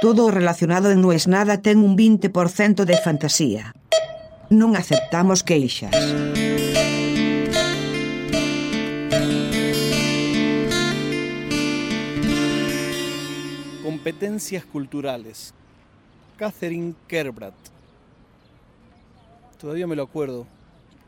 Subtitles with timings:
[0.00, 3.72] Todo relacionado Non es nada ten un 20% de fantasía.
[4.50, 5.94] Non aceptamos queixas.
[13.82, 15.54] Competencias culturales.
[16.36, 17.54] Catherine Kerbrat.
[19.58, 20.46] Todavía me lo acuerdo.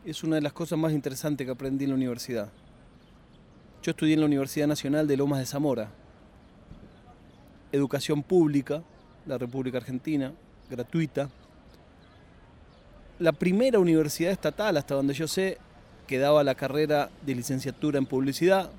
[0.06, 2.48] Es una de las cosas más interesantes que aprendí en la universidad.
[3.82, 5.90] Yo estudié en la Universidad Nacional de Lomas de Zamora.
[7.72, 8.82] Educación pública,
[9.26, 10.32] la República Argentina,
[10.70, 11.28] gratuita.
[13.18, 15.58] La primera universidad estatal, hasta donde yo sé,
[16.06, 18.70] que daba la carrera de licenciatura en publicidad.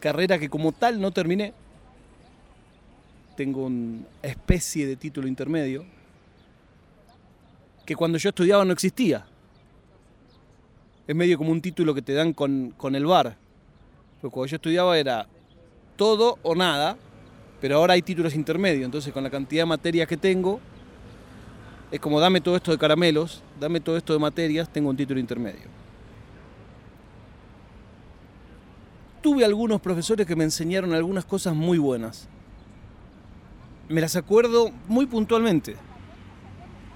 [0.00, 1.52] Carrera que como tal no terminé.
[3.36, 5.84] Tengo una especie de título intermedio
[7.84, 9.26] que cuando yo estudiaba no existía.
[11.06, 13.36] Es medio como un título que te dan con, con el bar.
[14.20, 15.26] Pero cuando yo estudiaba era
[16.02, 16.96] todo o nada,
[17.60, 18.84] pero ahora hay títulos intermedios.
[18.84, 20.58] Entonces con la cantidad de materias que tengo,
[21.92, 25.20] es como dame todo esto de caramelos, dame todo esto de materias, tengo un título
[25.20, 25.68] intermedio.
[29.22, 32.26] Tuve algunos profesores que me enseñaron algunas cosas muy buenas.
[33.88, 35.76] Me las acuerdo muy puntualmente.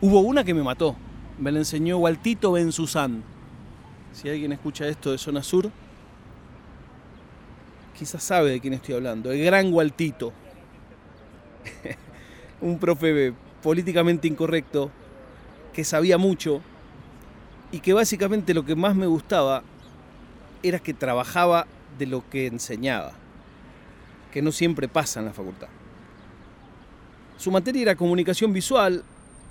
[0.00, 0.96] Hubo una que me mató.
[1.38, 3.22] Me la enseñó Waltito Ben Susan.
[4.12, 5.70] Si alguien escucha esto de zona sur,
[7.96, 9.30] quizás sabe de quién estoy hablando.
[9.32, 10.32] El gran Waltito.
[12.60, 14.90] Un profe políticamente incorrecto
[15.72, 16.62] que sabía mucho
[17.72, 19.62] y que básicamente lo que más me gustaba
[20.62, 21.66] era que trabajaba
[21.98, 23.12] de lo que enseñaba,
[24.32, 25.68] que no siempre pasa en la facultad.
[27.36, 29.04] Su materia era comunicación visual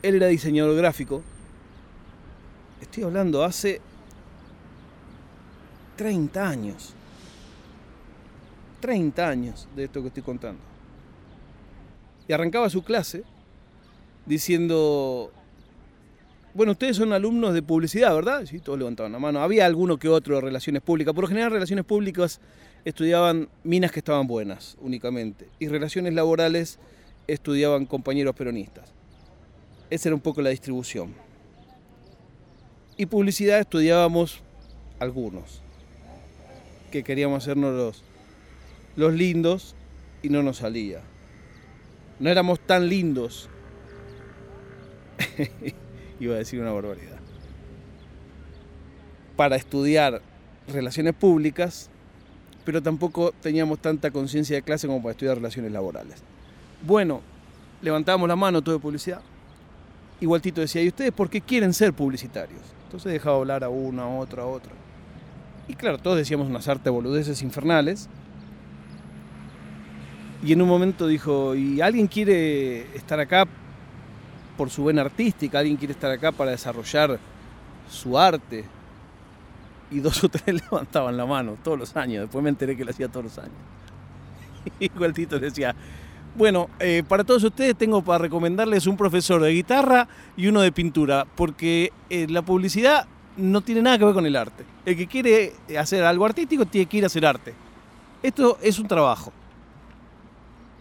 [0.06, 1.24] él era diseñador gráfico.
[2.80, 3.82] Estoy hablando hace
[5.96, 6.94] 30 años.
[8.86, 10.62] 30 años de esto que estoy contando.
[12.28, 13.24] Y arrancaba su clase
[14.28, 15.32] diciendo,
[16.54, 18.46] bueno, ustedes son alumnos de publicidad, ¿verdad?
[18.46, 19.40] Sí, todos levantaban la mano.
[19.40, 21.16] Había alguno que otro de relaciones públicas.
[21.16, 22.40] Por lo general, relaciones públicas
[22.84, 25.48] estudiaban minas que estaban buenas únicamente.
[25.58, 26.78] Y relaciones laborales
[27.26, 28.94] estudiaban compañeros peronistas.
[29.90, 31.12] Esa era un poco la distribución.
[32.98, 34.42] Y publicidad estudiábamos
[35.00, 35.64] algunos,
[36.92, 38.04] que queríamos hacernos los,
[38.96, 39.76] los lindos
[40.22, 41.02] y no nos salía.
[42.20, 43.50] No éramos tan lindos.
[46.20, 47.20] Iba a decir una barbaridad.
[49.36, 50.22] Para estudiar
[50.68, 51.90] relaciones públicas,
[52.64, 56.24] pero tampoco teníamos tanta conciencia de clase como para estudiar relaciones laborales.
[56.86, 57.22] Bueno,
[57.82, 59.22] levantábamos la mano todo de publicidad
[60.20, 62.62] igual Tito decía, ¿y ustedes por qué quieren ser publicitarios?
[62.86, 64.72] Entonces dejaba hablar a uno, a otro, a otro.
[65.68, 68.08] Y claro, todos decíamos unas artes boludeces infernales.
[70.46, 73.48] Y en un momento dijo, ¿y alguien quiere estar acá
[74.56, 75.58] por su buena artística?
[75.58, 77.20] ¿Alguien quiere estar acá para desarrollar
[77.90, 78.64] su arte?
[79.90, 82.22] Y dos o tres levantaban la mano todos los años.
[82.22, 83.56] Después me enteré que lo hacía todos los años.
[84.80, 85.76] Y Tito decía,
[86.36, 90.08] bueno, eh, para todos ustedes tengo para recomendarles un profesor de guitarra
[90.38, 94.36] y uno de pintura, porque eh, la publicidad no tiene nada que ver con el
[94.36, 94.64] arte.
[94.86, 97.56] El que quiere hacer algo artístico tiene que ir a hacer arte.
[98.22, 99.34] Esto es un trabajo.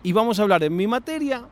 [0.04, 1.48] Y vamos a hablar en mi materia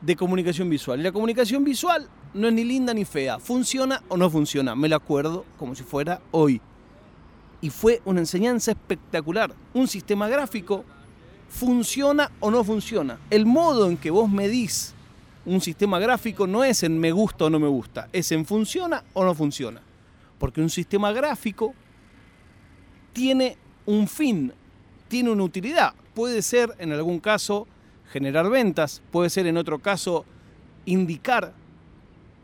[0.00, 0.98] de comunicación visual.
[0.98, 3.38] Y la comunicación visual no es ni linda ni fea.
[3.38, 4.74] ¿Funciona o no funciona?
[4.74, 6.58] Me lo acuerdo como si fuera hoy.
[7.60, 9.54] Y fue una enseñanza espectacular.
[9.74, 10.86] Un sistema gráfico
[11.50, 13.18] funciona o no funciona.
[13.28, 14.94] El modo en que vos medís
[15.44, 19.04] un sistema gráfico no es en me gusta o no me gusta, es en funciona
[19.12, 19.82] o no funciona.
[20.38, 21.74] Porque un sistema gráfico
[23.12, 24.50] tiene un fin,
[25.08, 25.92] tiene una utilidad.
[26.20, 27.66] Puede ser en algún caso
[28.12, 30.26] generar ventas, puede ser en otro caso
[30.84, 31.54] indicar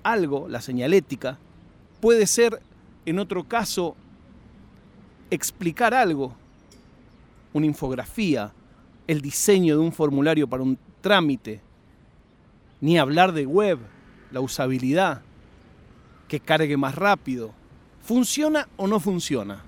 [0.03, 1.39] algo, la señalética,
[2.01, 2.63] puede ser
[3.05, 3.95] en otro caso
[5.31, 6.33] explicar algo,
[7.53, 8.51] una infografía,
[9.07, 11.61] el diseño de un formulario para un trámite,
[12.81, 13.79] ni hablar de web,
[14.33, 15.21] la usabilidad,
[16.29, 17.53] que cargue más rápido.
[18.01, 19.66] ¿Funciona o no funciona?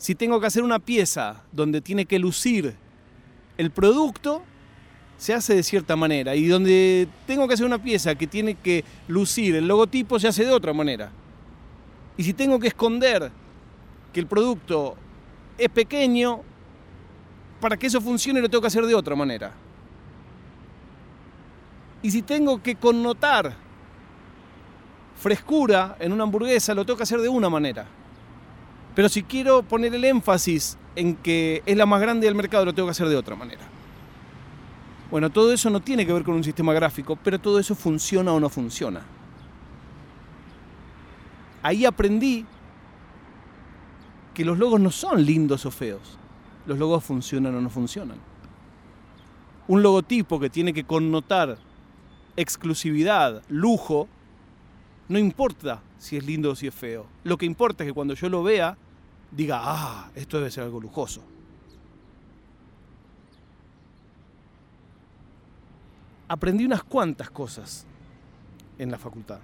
[0.00, 2.74] Si tengo que hacer una pieza donde tiene que lucir
[3.58, 4.40] el producto,
[5.18, 6.34] se hace de cierta manera.
[6.34, 10.46] Y donde tengo que hacer una pieza que tiene que lucir el logotipo, se hace
[10.46, 11.12] de otra manera.
[12.16, 13.30] Y si tengo que esconder
[14.10, 14.96] que el producto
[15.58, 16.40] es pequeño,
[17.60, 19.52] para que eso funcione lo tengo que hacer de otra manera.
[22.02, 23.54] Y si tengo que connotar
[25.14, 27.99] frescura en una hamburguesa, lo tengo que hacer de una manera.
[28.94, 32.74] Pero si quiero poner el énfasis en que es la más grande del mercado, lo
[32.74, 33.62] tengo que hacer de otra manera.
[35.10, 38.32] Bueno, todo eso no tiene que ver con un sistema gráfico, pero todo eso funciona
[38.32, 39.02] o no funciona.
[41.62, 42.46] Ahí aprendí
[44.34, 46.16] que los logos no son lindos o feos.
[46.66, 48.18] Los logos funcionan o no funcionan.
[49.66, 51.58] Un logotipo que tiene que connotar
[52.36, 54.08] exclusividad, lujo,
[55.10, 57.04] no importa si es lindo o si es feo.
[57.24, 58.76] Lo que importa es que cuando yo lo vea,
[59.32, 61.20] diga, ah, esto debe ser algo lujoso.
[66.28, 67.84] Aprendí unas cuantas cosas
[68.78, 69.40] en la facultad.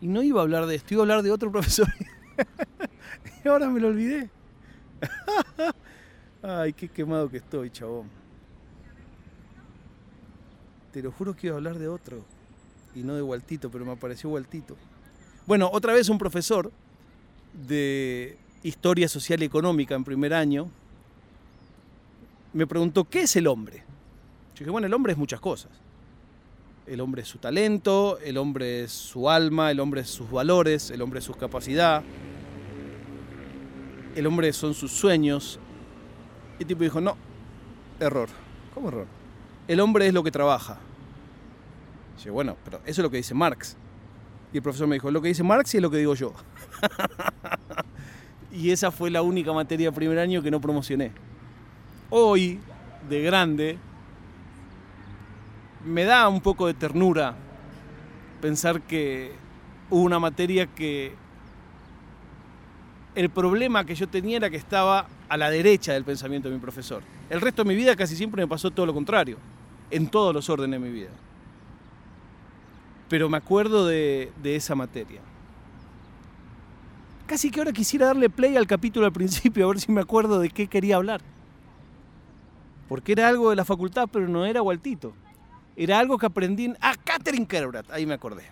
[0.00, 1.88] Y no iba a hablar de esto, iba a hablar de otro profesor.
[3.44, 4.30] y ahora me lo olvidé.
[6.42, 8.08] Ay, qué quemado que estoy, chabón.
[10.92, 12.35] Te lo juro que iba a hablar de otro.
[12.96, 14.74] Y no de Waltito, pero me apareció Waltito.
[15.46, 16.72] Bueno, otra vez un profesor
[17.68, 20.68] de Historia Social y Económica en primer año
[22.54, 23.84] me preguntó, ¿qué es el hombre?
[24.54, 25.70] Yo dije, bueno, el hombre es muchas cosas.
[26.86, 30.90] El hombre es su talento, el hombre es su alma, el hombre es sus valores,
[30.90, 32.02] el hombre es su capacidad,
[34.14, 35.58] el hombre son sus sueños.
[36.58, 37.18] Y el tipo dijo, no,
[38.00, 38.30] error.
[38.72, 39.06] ¿Cómo error?
[39.68, 40.78] El hombre es lo que trabaja.
[42.24, 43.76] Y bueno, pero eso es lo que dice Marx.
[44.52, 46.32] Y el profesor me dijo, lo que dice Marx y es lo que digo yo.
[48.52, 51.12] y esa fue la única materia de primer año que no promocioné.
[52.10, 52.60] Hoy,
[53.08, 53.78] de grande,
[55.84, 57.36] me da un poco de ternura
[58.40, 59.32] pensar que
[59.90, 61.14] hubo una materia que
[63.14, 66.60] el problema que yo tenía era que estaba a la derecha del pensamiento de mi
[66.60, 67.02] profesor.
[67.30, 69.38] El resto de mi vida casi siempre me pasó todo lo contrario,
[69.90, 71.10] en todos los órdenes de mi vida.
[73.08, 75.20] Pero me acuerdo de, esa materia.
[77.26, 80.40] Casi que ahora quisiera darle play al capítulo al principio, a ver si me acuerdo
[80.40, 81.20] de qué quería hablar.
[82.88, 85.12] Porque era algo de la facultad, pero no era Waltito.
[85.76, 86.76] Era algo que aprendí en...
[86.80, 88.44] Ah, Catherine Kerbrat, ahí me acordé.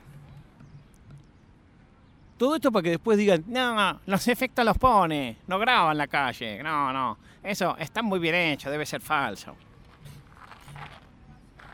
[2.36, 6.08] Todo esto para que después digan, no, los efectos los pone, no graba en la
[6.08, 9.54] calle, no, no, eso está muy bien hecho, debe ser falso.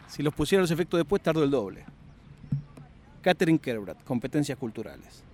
[0.07, 1.87] Si los pusiera los efectos después, tardo el doble.
[3.23, 5.25] Catherine Kerbrat, competencias culturales.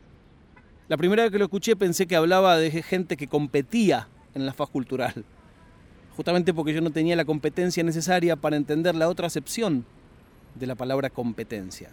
[0.89, 4.53] La primera vez que lo escuché pensé que hablaba de gente que competía en la
[4.53, 5.25] faz cultural,
[6.17, 9.85] justamente porque yo no tenía la competencia necesaria para entender la otra acepción
[10.55, 11.91] de la palabra competencia.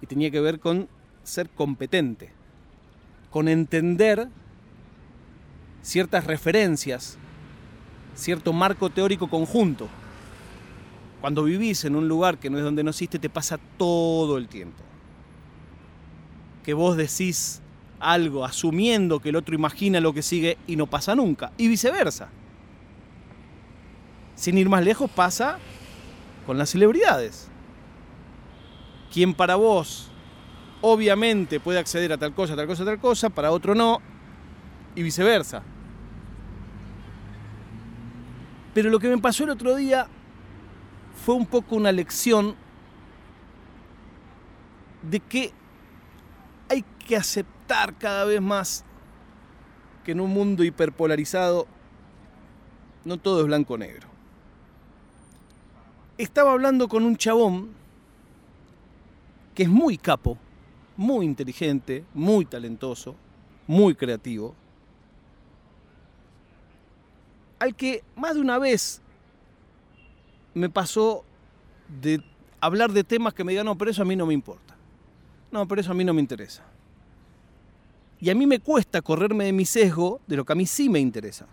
[0.00, 0.88] Y tenía que ver con
[1.22, 2.30] ser competente,
[3.30, 4.28] con entender
[5.82, 7.18] ciertas referencias,
[8.14, 9.88] cierto marco teórico conjunto.
[11.20, 14.82] Cuando vivís en un lugar que no es donde naciste, te pasa todo el tiempo.
[16.64, 17.60] Que vos decís
[17.98, 21.52] algo asumiendo que el otro imagina lo que sigue y no pasa nunca.
[21.58, 22.28] Y viceversa.
[24.34, 25.58] Sin ir más lejos pasa
[26.46, 27.48] con las celebridades.
[29.12, 30.10] Quien para vos
[30.80, 34.00] obviamente puede acceder a tal cosa, tal cosa, tal cosa, para otro no,
[34.94, 35.62] y viceversa.
[38.72, 40.06] Pero lo que me pasó el otro día
[41.24, 42.54] fue un poco una lección
[45.02, 45.52] de que
[46.68, 48.84] hay que aceptar cada vez más
[50.04, 51.66] que en un mundo hiperpolarizado
[53.04, 54.08] no todo es blanco-negro.
[56.16, 57.70] Estaba hablando con un chabón
[59.54, 60.38] que es muy capo,
[60.96, 63.14] muy inteligente, muy talentoso,
[63.66, 64.54] muy creativo,
[67.58, 68.99] al que más de una vez
[70.54, 71.24] me pasó
[72.00, 72.22] de
[72.60, 74.76] hablar de temas que me digan, no, pero eso a mí no me importa.
[75.50, 76.62] No, pero eso a mí no me interesa.
[78.20, 80.88] Y a mí me cuesta correrme de mi sesgo de lo que a mí sí
[80.88, 81.46] me interesa.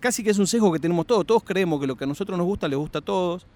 [0.00, 1.26] Casi que es un sesgo que tenemos todos.
[1.26, 3.46] Todos creemos que lo que a nosotros nos gusta les gusta a todos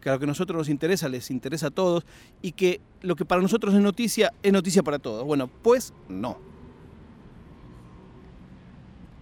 [0.00, 2.04] que a lo que a nosotros nos interesa les interesa a todos
[2.42, 5.24] y que lo que para nosotros es noticia es noticia para todos.
[5.24, 6.38] Bueno, pues no.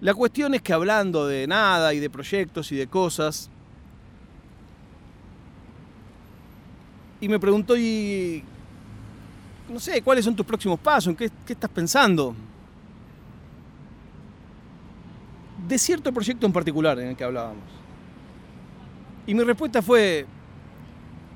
[0.01, 3.51] La cuestión es que hablando de nada y de proyectos y de cosas,
[7.21, 8.45] y me preguntó, y
[9.69, 11.09] no sé, ¿cuáles son tus próximos pasos?
[11.09, 12.35] ¿En qué, qué estás pensando?
[15.67, 17.65] De cierto proyecto en particular en el que hablábamos.
[19.27, 20.27] Y mi respuesta fue,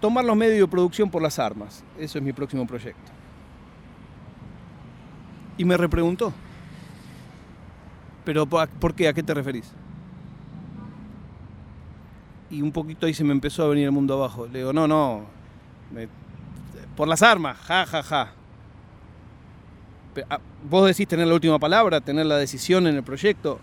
[0.01, 1.85] tomar los medios de producción por las armas.
[1.99, 3.13] Eso es mi próximo proyecto.
[5.57, 6.33] Y me repreguntó.
[8.25, 9.09] ¿Pero por qué?
[9.09, 9.71] ¿A qué te referís?
[12.51, 14.47] Y un poquito ahí se me empezó a venir el mundo abajo.
[14.47, 15.27] Le digo, no, no,
[16.97, 18.35] por las armas, ja, ja, ja.
[20.29, 23.61] Ah, vos decís tener la última palabra, tener la decisión en el proyecto.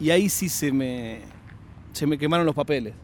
[0.00, 1.20] Y ahí sí se me,
[1.92, 2.94] se me quemaron los papeles.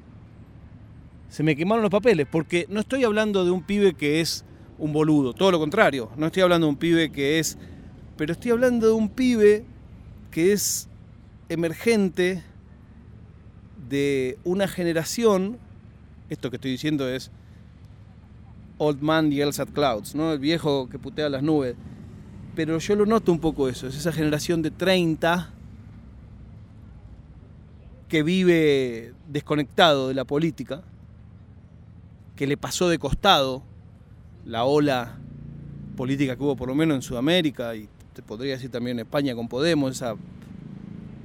[1.28, 4.44] se me quemaron los papeles, porque no estoy hablando de un pibe que es
[4.78, 7.58] un boludo, todo lo contrario, no estoy hablando de un pibe que es,
[8.16, 9.64] pero estoy hablando de un pibe
[10.30, 10.88] que es
[11.48, 12.42] emergente
[13.88, 15.58] de una generación,
[16.30, 17.30] esto que estoy diciendo es
[18.78, 20.32] Old Man Yells at Clouds, ¿no?
[20.32, 21.76] el viejo que putea las nubes,
[22.54, 25.52] pero yo lo noto un poco eso, es esa generación de 30
[28.08, 30.82] que vive desconectado de la política,
[32.36, 33.62] que le pasó de costado
[34.46, 35.18] la ola
[35.96, 39.34] política que hubo por lo menos en Sudamérica y te podría decir también en España
[39.34, 40.14] con Podemos, esa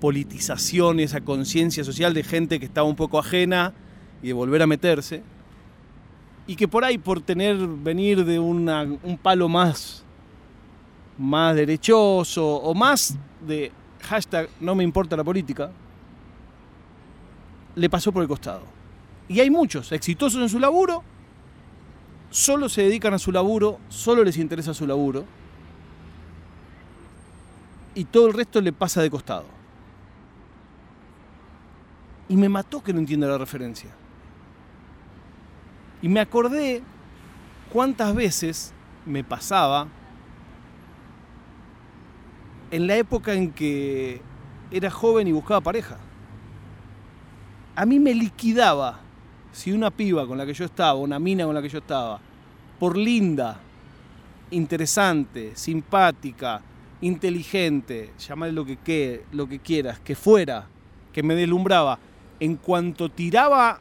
[0.01, 3.73] politización y esa conciencia social de gente que estaba un poco ajena
[4.21, 5.23] y de volver a meterse.
[6.45, 10.03] Y que por ahí, por tener, venir de un palo más,
[11.17, 13.71] más derechoso o más de
[14.01, 15.71] hashtag no me importa la política,
[17.75, 18.63] le pasó por el costado.
[19.27, 21.03] Y hay muchos exitosos en su laburo,
[22.29, 25.25] solo se dedican a su laburo, solo les interesa su laburo,
[27.95, 29.45] y todo el resto le pasa de costado.
[32.27, 33.91] Y me mató que no entienda la referencia.
[36.03, 36.83] Y me acordé
[37.71, 38.73] cuántas veces
[39.05, 39.87] me pasaba
[42.71, 44.21] en la época en que
[44.69, 45.97] era joven y buscaba pareja.
[47.75, 48.99] A mí me liquidaba
[49.53, 52.19] si una piba con la que yo estaba, una mina con la que yo estaba,
[52.79, 53.61] por linda,
[54.51, 56.61] interesante, simpática,
[56.99, 60.67] inteligente, llamarle lo que, lo que quieras, que fuera,
[61.13, 61.97] que me deslumbraba,
[62.41, 63.79] en cuanto tiraba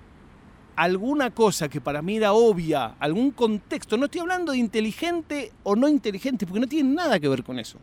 [0.76, 5.76] alguna cosa que para mí era obvia, algún contexto, no estoy hablando de inteligente o
[5.76, 7.79] no inteligente, porque no tiene nada que ver con eso.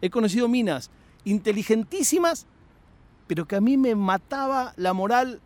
[0.00, 0.90] He conocido minas
[1.24, 2.46] inteligentísimas
[3.26, 5.40] pero que a mí me mataba la moral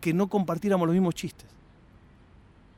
[0.00, 1.48] que no compartiéramos los mismos chistes.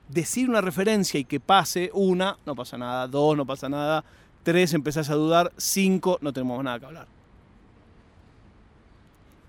[0.09, 4.05] Decir una referencia y que pase una, no pasa nada, dos, no pasa nada,
[4.43, 7.09] tres, empezás a dudar, cinco, no tenemos nada que hablar.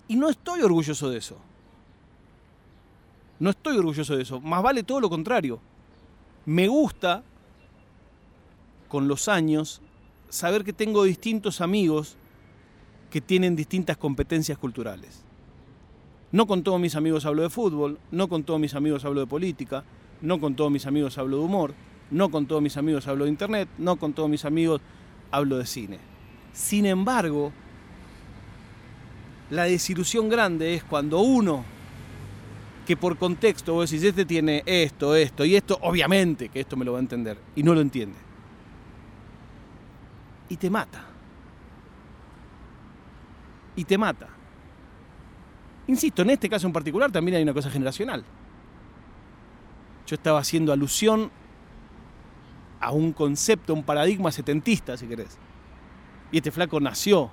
[0.07, 1.37] Y no estoy orgulloso de eso.
[3.39, 4.39] No estoy orgulloso de eso.
[4.41, 5.59] Más vale todo lo contrario.
[6.45, 7.23] Me gusta,
[8.87, 9.81] con los años,
[10.29, 12.17] saber que tengo distintos amigos
[13.09, 15.23] que tienen distintas competencias culturales.
[16.31, 19.27] No con todos mis amigos hablo de fútbol, no con todos mis amigos hablo de
[19.27, 19.83] política,
[20.21, 21.73] no con todos mis amigos hablo de humor,
[22.11, 24.81] no con todos mis amigos hablo de internet, no con todos mis amigos
[25.31, 25.99] hablo de cine.
[26.51, 27.53] Sin embargo,
[29.49, 31.63] la desilusión grande es cuando uno,
[32.87, 36.85] que por contexto vos decís, este tiene esto, esto y esto, obviamente que esto me
[36.85, 38.17] lo va a entender, y no lo entiende.
[40.49, 41.07] Y te mata
[43.77, 44.27] y te mata.
[45.85, 48.25] Insisto, en este caso en particular también hay una cosa generacional.
[50.05, 51.31] Yo estaba haciendo alusión
[52.81, 55.37] a un concepto, un paradigma setentista, si querés.
[56.31, 57.29] Y este flaco nació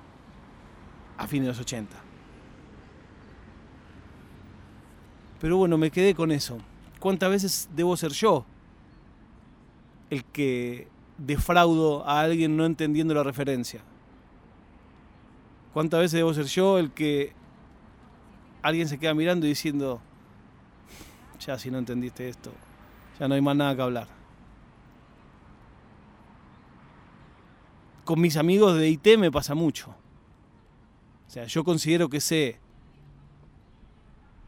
[1.17, 1.95] a fines de los 80.
[5.39, 6.57] Pero bueno, me quedé con eso.
[6.99, 8.45] ¿Cuántas veces debo ser yo
[10.09, 10.87] el que
[11.17, 13.81] defraudo a alguien no entendiendo la referencia?
[15.73, 17.33] ¿Cuántas veces debo ser yo el que
[18.61, 20.01] alguien se queda mirando y diciendo,
[21.39, 22.51] ya si no entendiste esto,
[23.19, 24.07] ya no hay más nada que hablar?
[28.05, 29.89] Con mis amigos de IT me pasa mucho.
[31.27, 32.59] O sea, yo considero que sé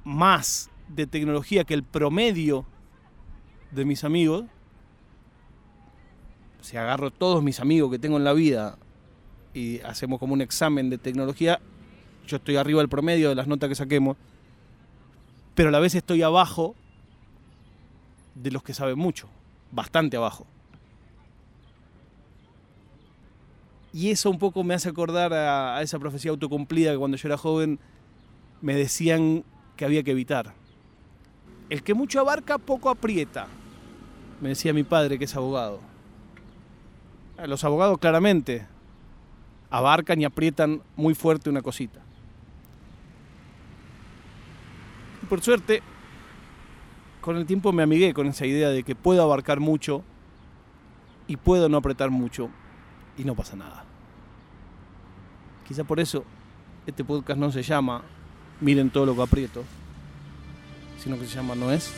[0.05, 2.65] más de tecnología que el promedio
[3.71, 4.45] de mis amigos.
[6.61, 8.77] Si agarro todos mis amigos que tengo en la vida
[9.53, 11.59] y hacemos como un examen de tecnología,
[12.27, 14.17] yo estoy arriba del promedio de las notas que saquemos,
[15.55, 16.75] pero a la vez estoy abajo
[18.35, 19.29] de los que saben mucho,
[19.71, 20.45] bastante abajo.
[23.93, 27.37] Y eso un poco me hace acordar a, esa profecía autocumplida que cuando yo era
[27.37, 27.79] joven
[28.61, 29.43] me decían
[29.75, 30.53] que había que evitar.
[31.69, 33.47] El que mucho abarca, poco aprieta,
[34.41, 35.79] me decía mi padre que es abogado.
[37.45, 38.65] Los abogados claramente
[39.69, 41.99] abarcan y aprietan muy fuerte una cosita.
[45.29, 45.81] Por suerte,
[47.19, 50.03] con el tiempo me amigué con esa idea de que puedo abarcar mucho
[51.27, 52.49] y puedo no apretar mucho
[53.17, 53.83] y no pasa nada.
[55.67, 56.23] Quizá por eso
[56.85, 58.01] este podcast no se llama
[58.61, 59.65] Miren todo lo que aprieto,
[61.01, 61.89] sino que se llama No es.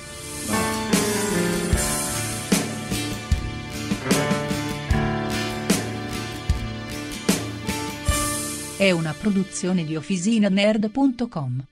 [8.78, 11.66] È una produzione di OfficinaNerd.com.